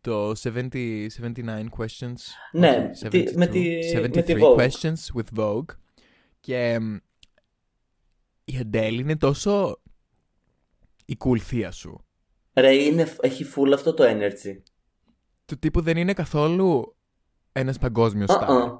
[0.00, 2.14] Το 70, 79 questions.
[2.52, 4.56] Ναι, όχι, τι- με τη- 73 με τη Vogue.
[4.56, 5.74] questions with Vogue.
[6.40, 6.96] Και μ,
[8.44, 9.80] η Αντέλ είναι τόσο
[11.06, 12.04] η cool θεία σου.
[12.54, 14.56] Ρε, είναι, έχει full αυτό το energy.
[15.44, 16.96] Του τύπου δεν είναι καθόλου
[17.52, 18.48] ένας παγκόσμιος star.
[18.48, 18.78] Uh-uh.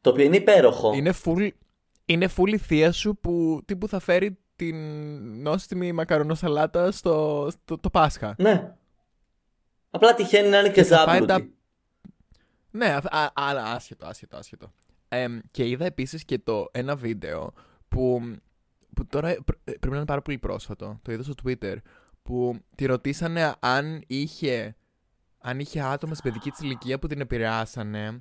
[0.00, 0.92] Το οποίο είναι υπέροχο.
[0.94, 1.48] Είναι full,
[2.04, 4.76] είναι full η θεία σου που τύπου θα φέρει την
[5.42, 8.34] νόστιμη μακαρονοσαλάτα στο, στο το Πάσχα.
[8.38, 8.74] Ναι.
[9.90, 11.32] Απλά τυχαίνει να είναι και, Και θα φάει ζάμπλουτη.
[11.42, 11.48] τα-
[12.70, 14.72] Ναι, α- α- αλλά άσχετο, άσχετο, άσχετο.
[15.08, 17.52] Εμ, και είδα επίσης και το ένα βίντεο
[17.88, 18.20] που,
[18.94, 20.98] που τώρα πρέ- πρέπει να είναι πάρα πολύ πρόσφατο.
[21.02, 21.76] Το είδα στο Twitter.
[22.22, 24.76] Που τη ρωτήσανε αν είχε,
[25.42, 28.20] αν είχε άτομα στην παιδική της ηλικία που την επηρεάσανε.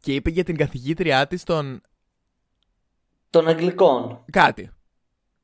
[0.00, 1.80] Και είπε για την καθηγήτριά της των
[3.30, 4.24] Των Αγγλικών.
[4.32, 4.70] κάτι.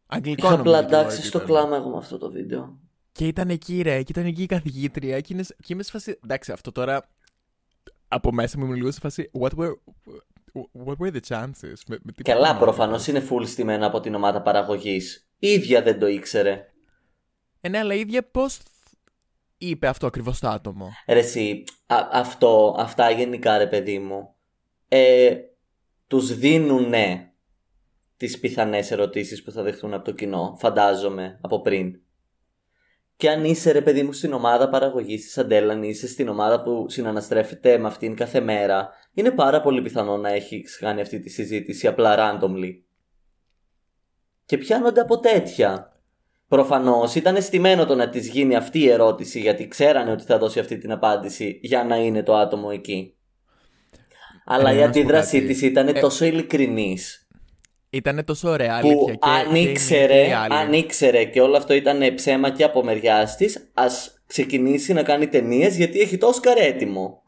[0.06, 1.48] Αγγλικό Είχα νομίζω πλαντάξει ότι στο ήταν.
[1.48, 2.78] κλάμα εγώ με αυτό το βίντεο.
[3.12, 6.18] Και ήταν εκεί ρε, και ήταν εκεί η καθηγήτρια και, είναι, και είμαι σε φάση,
[6.24, 7.08] εντάξει αυτό τώρα
[8.08, 9.72] από μέσα μου είμαι λίγο σε φάση, what were,
[10.84, 14.00] what were the chances; Με, με τι Καλά, πράγμα προφανώς ήταν; είναι full στημένα από
[14.00, 15.28] την ομάδα παραγωγής.
[15.38, 16.72] Η ίδια δεν το ήξερε.
[17.60, 18.58] Ε, ναι, αλλά η ίδια πώς
[19.68, 20.88] είπε αυτό ακριβώς το άτομο.
[21.06, 24.34] Ρε εσύ, α- αυτό, αυτά γενικά ρε παιδί μου,
[24.88, 25.34] ε,
[26.06, 27.32] τους δίνουνε
[28.16, 32.00] τις πιθανές ερωτήσεις που θα δεχτούν από το κοινό, φαντάζομαι, από πριν.
[33.16, 36.62] Και αν είσαι ρε παιδί μου στην ομάδα παραγωγής της Αντέλα, αν είσαι στην ομάδα
[36.62, 41.28] που συναναστρέφεται με αυτήν κάθε μέρα, είναι πάρα πολύ πιθανό να έχεις κάνει αυτή τη
[41.28, 42.70] συζήτηση απλά randomly.
[44.44, 45.91] Και πιάνονται από τέτοια.
[46.52, 50.58] Προφανώς ήταν στημένο το να της γίνει αυτή η ερώτηση γιατί ξέρανε ότι θα δώσει
[50.58, 53.14] αυτή την απάντηση για να είναι το άτομο εκεί.
[54.44, 55.52] Αλλά Ε, η να σου πω αντίδρασή κάτι.
[55.52, 57.26] της ήταν Ε, τόσο ειλικρινής
[57.90, 60.54] Ήταν τόσο ωραία που αλήθεια και, αν και η ήξερε, μία και η άλλη.
[60.54, 65.28] αν ήξερε και όλο αυτό ήταν ψέμα και από μεριάς της, ας ξεκινήσει να κάνει
[65.28, 67.22] ταινίες γιατί έχει το Όσκαρ έτοιμο.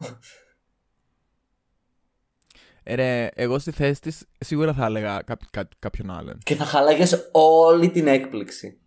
[2.83, 6.37] Ε, Ρε, εγώ στη θέση της σίγουρα θα έλεγα κά- κά- κάποιον άλλον.
[6.43, 8.79] Και θα χαλάγες όλη την έκπληξη.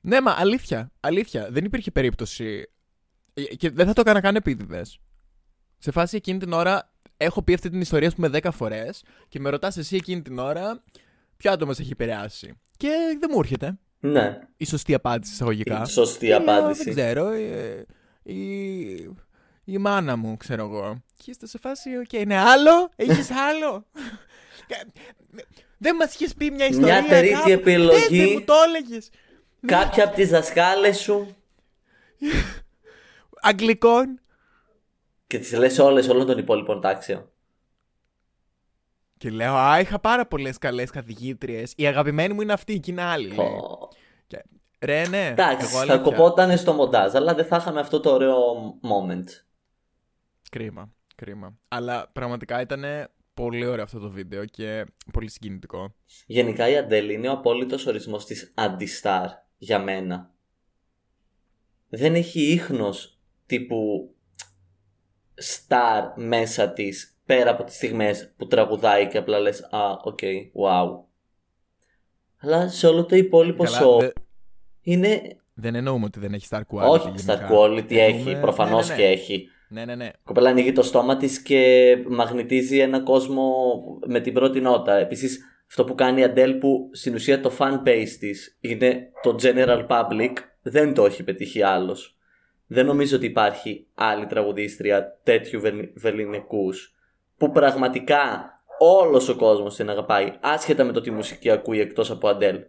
[0.00, 1.48] Ναι, μα αλήθεια, αλήθεια.
[1.50, 2.70] Δεν υπήρχε περίπτωση.
[3.34, 4.98] Ε, Και δεν θα το έκανα καν επίτηδες.
[5.78, 9.40] Σε φάση εκείνη την ώρα έχω πει αυτή την ιστορία ας πούμε 10 φορές και
[9.40, 10.82] με ρωτάς εσύ εκείνη την ώρα
[11.36, 12.52] ποιο άτομο σε έχει επηρεάσει.
[12.76, 12.88] Και
[13.20, 15.82] δεν μου έρχεται Ναι, η σωστή απάντηση εισαγωγικά.
[15.86, 16.84] η σωστή Και λέω, απάντηση.
[16.90, 17.28] Δεν ξέρω.
[17.30, 17.86] ε,
[18.22, 18.34] η,
[19.64, 21.02] η μάνα μου, ξέρω εγώ.
[21.16, 23.86] Και είστε σε φάση, οκ, είναι άλλο, έχεις άλλο.
[24.66, 24.74] Ε,
[25.78, 27.04] δεν μας είχες πει μια ιστορία.
[27.08, 27.48] τρίτη κάπου.
[27.50, 28.08] επιλογή.
[28.08, 29.08] Πες, δεν μου το έλεγες.
[29.66, 31.36] Κάποια από τις δασκάλες σου
[33.40, 34.20] Αγγλικών.
[35.26, 37.30] και τις λες όλες όλων των υπόλοιπων τάξεων.
[39.18, 41.72] Και λέω, Α, είχα πάρα πολλές καλές καθηγήτριες.
[41.76, 43.26] Η αγαπημένη μου είναι αυτή και είναι άλλη.
[43.26, 43.36] λέει.
[43.36, 43.88] Πω.
[44.26, 44.42] Και,
[44.80, 45.26] ρε, ναι.
[45.26, 45.98] Εντάξει, εγώ θα αλήθεια.
[45.98, 48.38] κοπόταν στο μοντάζ, αλλά δεν θα είχαμε αυτό το ωραίο
[48.82, 49.24] moment.
[50.50, 51.58] Κρίμα, κρίμα.
[51.68, 52.84] Αλλά πραγματικά ήταν
[53.34, 55.94] πολύ ωραίο αυτό το βίντεο και πολύ συγκινητικό.
[56.26, 59.28] Γενικά η Αντέλ είναι ο απόλυτος ορισμός της αντιστάρ
[59.62, 60.30] για μένα.
[61.88, 64.14] Δεν έχει ίχνος τύπου
[65.34, 70.18] στάρ μέσα της πέρα από τις στιγμές που τραγουδάει και απλά λες «Α, οκ,
[70.54, 71.04] wow».
[72.38, 74.10] Αλλά σε όλο το υπόλοιπο Καλά, show δε-
[74.82, 75.36] είναι...
[75.54, 76.88] δεν εννοούμε ότι δεν έχει star quality.
[76.88, 77.48] Όχι, γενικά.
[77.48, 79.12] star quality Εννοούμε- έχει, προφανώς ναι, ναι, και ναι.
[79.12, 79.48] έχει.
[79.68, 80.04] Ναι, ναι, ναι.
[80.04, 83.54] Η κοπέλα ανοίγει το στόμα της και μαγνητίζει ένα κόσμο
[84.06, 84.94] με την πρώτη νότα.
[84.94, 89.36] Επίσης, αυτό που κάνει η Αντέλ που στην ουσία το fan base της είναι το
[89.42, 92.18] general public, δεν το έχει πετύχει άλλος.
[92.66, 96.94] Δεν νομίζω ότι υπάρχει άλλη τραγουδίστρια τέτοιου βελ- βεληνικούς
[97.36, 102.28] που πραγματικά όλος ο κόσμος την αγαπάει άσχετα με το τι μουσική ακούει εκτός από
[102.28, 102.60] Αντέλ.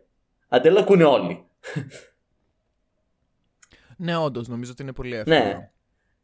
[0.47, 1.45] Αντέλ ακούνε όλοι.
[3.97, 5.35] Ναι, όντως, νομίζω ότι είναι πολύ εύκολο.
[5.37, 5.69] Ναι.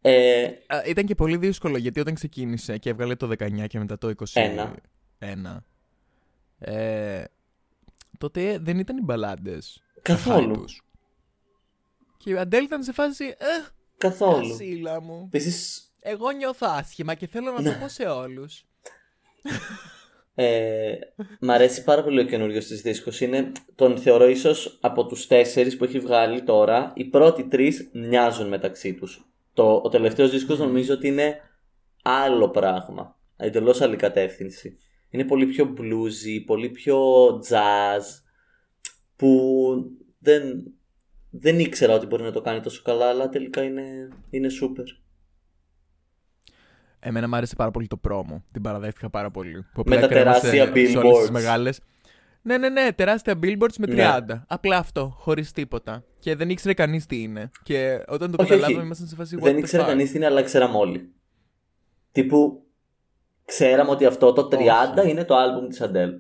[0.02, 3.98] Ε, Α, ήταν και πολύ δύσκολο γιατί όταν ξεκίνησε και έβγαλε το 19 και μετά
[3.98, 4.74] το 21.
[5.20, 5.66] Ένα.
[6.60, 7.24] Ε,
[8.18, 9.82] τότε δεν ήταν οι μπαλάντες.
[10.02, 10.66] καθόλου.
[12.18, 13.26] Και η Αντέλ ήταν σε φάση.
[13.26, 13.46] Ε,
[13.98, 14.54] Καθόλου.
[14.54, 15.30] Ασίλα μου.
[15.34, 17.72] Επίση, Εγώ νιώθω άσχημα και θέλω να Ναι.
[17.74, 18.66] το πω σε όλους.
[20.36, 20.94] ε,
[21.40, 23.22] μ' αρέσει πάρα πολύ ο καινούριο της δίσκος.
[23.22, 26.94] Είναι, τον θεωρώ ίσως από τους τέσσερις που έχει βγάλει τώρα.
[26.96, 29.26] Οι πρώτοι τρεις μοιάζουν μεταξύ τους.
[29.54, 31.40] Το, ο τελευταίος δίσκος νομίζω ότι είναι
[32.04, 33.18] άλλο πράγμα.
[33.38, 34.78] Εντελώς άλλη κατεύθυνση.
[35.18, 36.98] Είναι πολύ πιο bluesy, πολύ πιο
[37.50, 38.04] jazz.
[39.16, 39.32] Που
[40.20, 40.74] δεν,
[41.30, 44.84] δεν ήξερα ότι μπορεί να το κάνει τόσο καλά, αλλά τελικά είναι, είναι super.
[47.00, 48.44] Εμένα μου άρεσε πάρα πολύ το πρόμο.
[48.52, 49.66] Την παραδέχτηκα πάρα πολύ.
[49.74, 51.32] Που Με απλά τα κρέμασε τεράστια σε όλες τις billboards.
[51.32, 51.80] μεγάλες.
[52.42, 54.04] Ναι, ναι, ναι, τεράστια billboards με Ναι.
[54.30, 54.44] 30.
[54.48, 56.04] Απλά αυτό, χωρίς τίποτα.
[56.20, 57.50] Και δεν ήξερε κανείς τι είναι.
[57.64, 58.86] Και όταν το Όχι, καταλάβαμε, όχι.
[58.86, 59.36] ήμασταν σε φάση.
[59.40, 59.86] what Δεν the ήξερε fuck.
[59.86, 61.14] κανείς τι είναι, αλλά ξέραμε όλοι.
[62.12, 62.67] Τύπου,
[63.48, 64.58] ξέραμε ότι αυτό το 30
[64.98, 65.10] Όχι.
[65.10, 66.14] είναι το άλμπουμ της Αντέλ.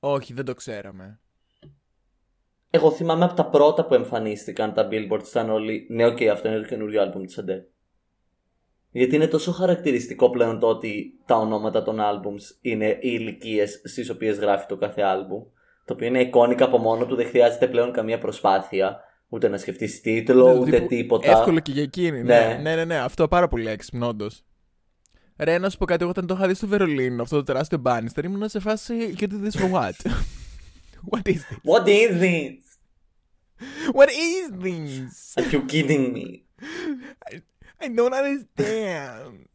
[0.00, 1.20] Όχι, δεν το ξέραμε.
[2.70, 6.60] Εγώ θυμάμαι από τα πρώτα που εμφανίστηκαν τα billboards ήταν όλοι ναι, οκ, αυτό είναι
[6.60, 7.60] το καινούριο άλμπουμ της Αντέλ.
[8.90, 14.10] Γιατί είναι τόσο χαρακτηριστικό πλέον το ότι τα ονόματα των άλμπουμς είναι οι ηλικίες στις
[14.10, 15.42] οποίες γράφει το κάθε άλμπουμ.
[15.84, 19.00] Το οποίο είναι iconic από μόνο του, δεν χρειάζεται πλέον καμία προσπάθεια.
[19.28, 21.30] Ούτε να σκεφτείς τίτλο, Ναι, ούτε τύπου τίποτα.
[21.30, 22.22] Εύκολο και για εκείνη.
[22.22, 22.38] Ναι.
[22.38, 22.58] Ναι.
[22.62, 24.44] ναι, ναι, ναι, αυτό πάρα πολύ έξυπνο, όντως.
[25.38, 27.78] Ρε, να σου πω κάτι, εγώ όταν το είχα δει στο Βερολίνο, αυτό το τεράστιο
[27.78, 29.14] μπάνιστερ, ήμουν σε φάση.
[29.18, 29.94] You did this for what?
[31.10, 31.58] what is this?
[31.62, 32.68] What is this?
[33.98, 35.34] What is this?
[35.36, 36.28] Are you kidding me?
[37.80, 39.48] I don't understand.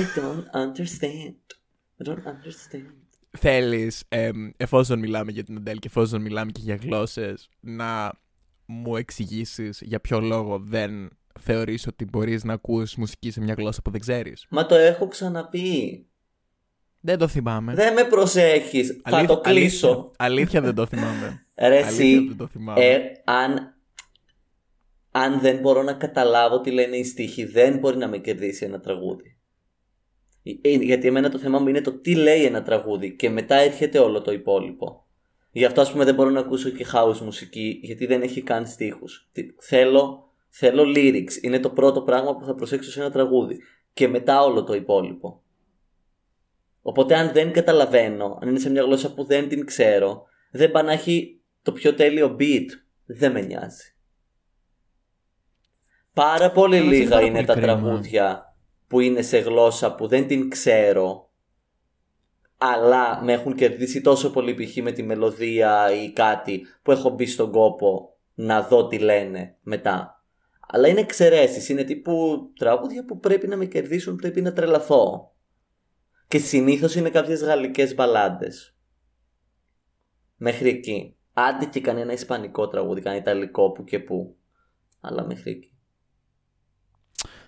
[0.00, 1.36] I don't understand.
[2.00, 2.92] I don't understand.
[3.38, 8.12] Θέλεις, εμ, εφόσον μιλάμε για την Αντέλ και εφόσον μιλάμε και για γλώσσες, να
[8.66, 13.82] μου εξηγήσεις για ποιο λόγο δεν θεωρείς ότι μπορείς να ακούς μουσική σε μια γλώσσα
[13.82, 16.04] που δεν ξέρεις; Μα το έχω ξαναπεί.
[17.00, 17.74] Δεν το θυμάμαι.
[17.74, 19.00] Δεν με προσέχεις.
[19.04, 19.88] Θα το κλείσω.
[19.88, 21.46] Αλήθεια, αλήθεια δεν το θυμάμαι.
[21.54, 22.84] Ρε αλήθεια εσύ, δεν το θυμάμαι.
[22.84, 23.74] ε, αν,
[25.10, 28.80] αν δεν μπορώ να καταλάβω τι λένε οι στίχοι, δεν μπορεί να με κερδίσει ένα
[28.80, 29.36] τραγούδι.
[30.42, 33.54] Ε, ε, Γιατί εμένα το θέμα μου είναι το τι λέει ένα τραγούδι και μετά
[33.54, 35.06] έρχεται όλο το υπόλοιπο.
[35.52, 38.66] Γι' αυτό ας πούμε δεν μπορώ να ακούσω και house μουσική γιατί δεν έχει καν
[38.66, 39.28] στίχους.
[39.32, 41.42] Τι- Θέλω, θέλω lyrics.
[41.42, 43.58] Είναι το πρώτο πράγμα που θα προσέξω σε ένα τραγούδι.
[43.92, 45.42] Και μετά όλο το υπόλοιπο.
[46.82, 50.84] Οπότε αν δεν καταλαβαίνω, αν είναι σε μια γλώσσα που δεν την ξέρω, δεν πάει
[50.84, 52.66] να έχει το πιο τέλειο beat.
[53.06, 53.94] Δεν με νοιάζει.
[56.12, 57.66] Πάρα πολύ Όμως είναι λίγα πάρα είναι πολύ τα κρίμα.
[57.66, 61.30] τραγούδια που είναι σε γλώσσα που δεν την ξέρω
[62.62, 64.76] αλλά με έχουν κερδίσει τόσο πολύ π.χ.
[64.76, 70.19] με τη μελωδία ή κάτι που έχω μπει στον κόπο να δω τι λένε μετά.
[70.72, 75.34] Αλλά είναι εξαιρέσεις, είναι τύπου τραγούδια που πρέπει να με κερδίσουν, πρέπει να τρελαθώ.
[76.28, 78.76] Και συνήθως είναι κάποιες γαλλικές μπαλάντες.
[80.36, 81.16] Μέχρι εκεί.
[81.32, 84.36] Άντε και κανένα ισπανικό τραγούδι, κανένα ιταλικό που και που.
[85.00, 85.74] Αλλά μέχρι εκεί.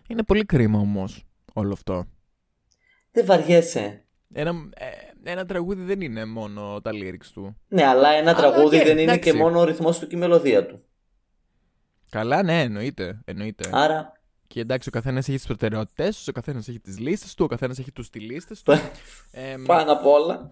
[0.08, 2.06] Είναι πολύ κρίμα όμως όλο αυτό.
[3.10, 4.04] Δεν βαριέσαι.
[4.32, 7.56] Ένα, ε, ένα τραγούδι δεν είναι μόνο τα lyrics του.
[7.68, 9.30] Ναι, αλλά ένα Αλλά τραγούδι οκ, δεν είναι εντάξει.
[9.30, 10.84] και μόνο ο ρυθμός του και η μελωδία του.
[12.12, 13.20] Καλά, ναι, εννοείται.
[13.24, 13.70] εννοείται.
[13.72, 14.12] Άρα
[14.46, 17.48] Και εντάξει, ο καθένας έχει τις προτεραιότητές του, ο καθένας έχει τις λίστες του, ο
[17.48, 18.72] καθένας έχει τους στυλίστες του.
[19.30, 20.48] Ε, πάνω απ' όλα.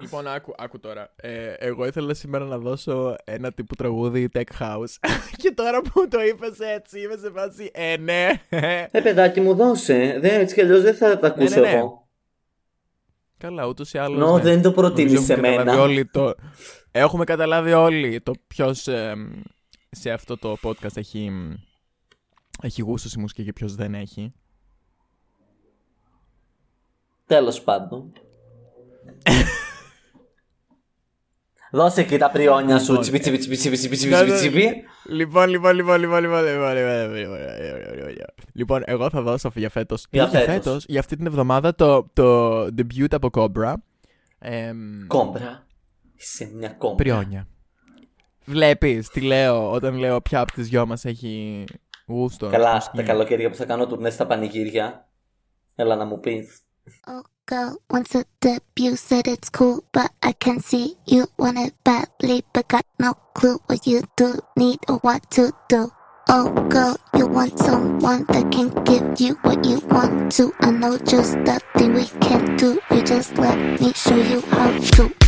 [0.00, 1.12] λοιπόν, άκου, άκου τώρα.
[1.16, 4.94] Ε, εγώ ήθελα σήμερα να δώσω ένα τύπου τραγούδι tech house.
[5.42, 7.70] και τώρα που το είπες έτσι, είμαι σε φάση.
[7.74, 8.28] Ε, ναι.
[8.90, 10.18] Ε, παιδάκι μου, δώσε.
[10.20, 11.76] Δεν, έτσι κι αλλιώς δεν θα τα ακούσω ναι, ναι.
[11.76, 12.08] εγώ.
[13.38, 14.18] Καλά, ούτως ή άλλως.
[14.18, 15.80] Νο, δεν το προτείνεις σε μένα.
[15.80, 16.34] Όλοι το...
[16.90, 18.88] Έχουμε καταλάβει όλοι το ποιος
[19.90, 21.32] σε αυτό το podcast έχει,
[22.62, 24.32] έχει γούστος η μουσική και ποιο δεν έχει.
[27.26, 28.12] Τέλο πάντων.
[31.70, 32.98] Δώσε και τα πριόνια σου.
[32.98, 34.84] Τσιπι, τσιπι, τσιπι, τσιπι, τσιπι.
[35.08, 37.14] Λοιπόν, λοιπόν, λοιπόν, λοιπόν, λοιπόν, λοιπόν,
[38.52, 40.06] λοιπόν, εγώ θα δώσω για φέτος.
[40.10, 40.84] Για φέτος.
[40.88, 43.74] Για αυτή την εβδομάδα το, το debut από Cobra.
[45.06, 45.66] Κόμπρα.
[46.14, 46.96] Είσαι μια κόμπρα.
[46.96, 47.48] Πριόνια.
[48.46, 51.64] Βλέπεις τι λέω όταν λέω ποια από τις δυο μας έχει
[52.06, 52.48] Γούστο.
[52.48, 55.08] Καλά, τα καλοκαίρια που θα κάνω τουρνέ στα πανηγύρια.
[55.74, 56.48] Έλα να μου πει.
[57.08, 61.74] Oh, girl, wants to debut, said it's cool, but I can see you want it
[61.88, 64.30] badly, but got no clue what you do,
[64.60, 65.82] need or what to do.
[66.36, 70.44] Oh, girl, you want someone that can give you what you want to.
[70.66, 72.70] I know just that thing we can do.
[72.92, 75.25] You just let me show you how to.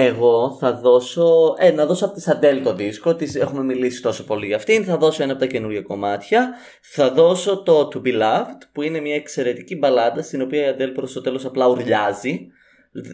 [0.00, 1.54] Εγώ θα δώσω.
[1.58, 3.14] Ε, να δώσω από τη Σαντέλ το δίσκο.
[3.14, 4.84] Της έχουμε μιλήσει τόσο πολύ για αυτήν.
[4.84, 6.54] Θα δώσω ένα από τα καινούργια κομμάτια.
[6.82, 10.90] Θα δώσω το To Be Loved, που είναι μια εξαιρετική μπαλάντα στην οποία η Αντέλ
[10.90, 12.46] προς το τέλος απλά ουρλιάζει.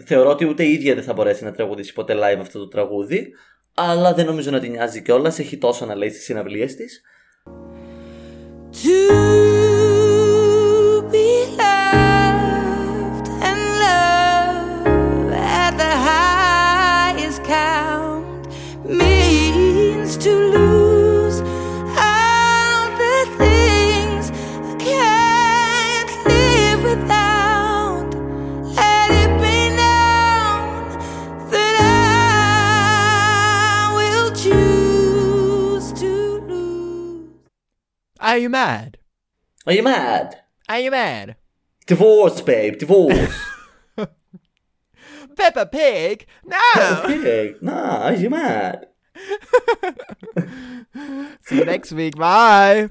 [0.07, 3.33] Θεωρώ ότι ούτε η ίδια δεν θα μπορέσει να τραγουδήσει ποτέ live αυτό το τραγούδι.
[3.75, 5.39] Αλλά δεν νομίζω να την νοιάζει κιόλας.
[5.39, 7.03] Έχει τόσο να λέει στις συναυλίες της.
[38.35, 38.99] Are you mad?
[39.65, 40.41] Are you mad?
[40.69, 41.37] Are you mad?
[41.87, 43.33] Divorce, babe, divorce.
[45.37, 46.27] Peppa Pig?
[46.45, 46.59] No!
[47.05, 47.55] okay.
[47.61, 48.89] Nah, are you mad?
[51.43, 52.17] See you next week.
[52.17, 52.89] Bye!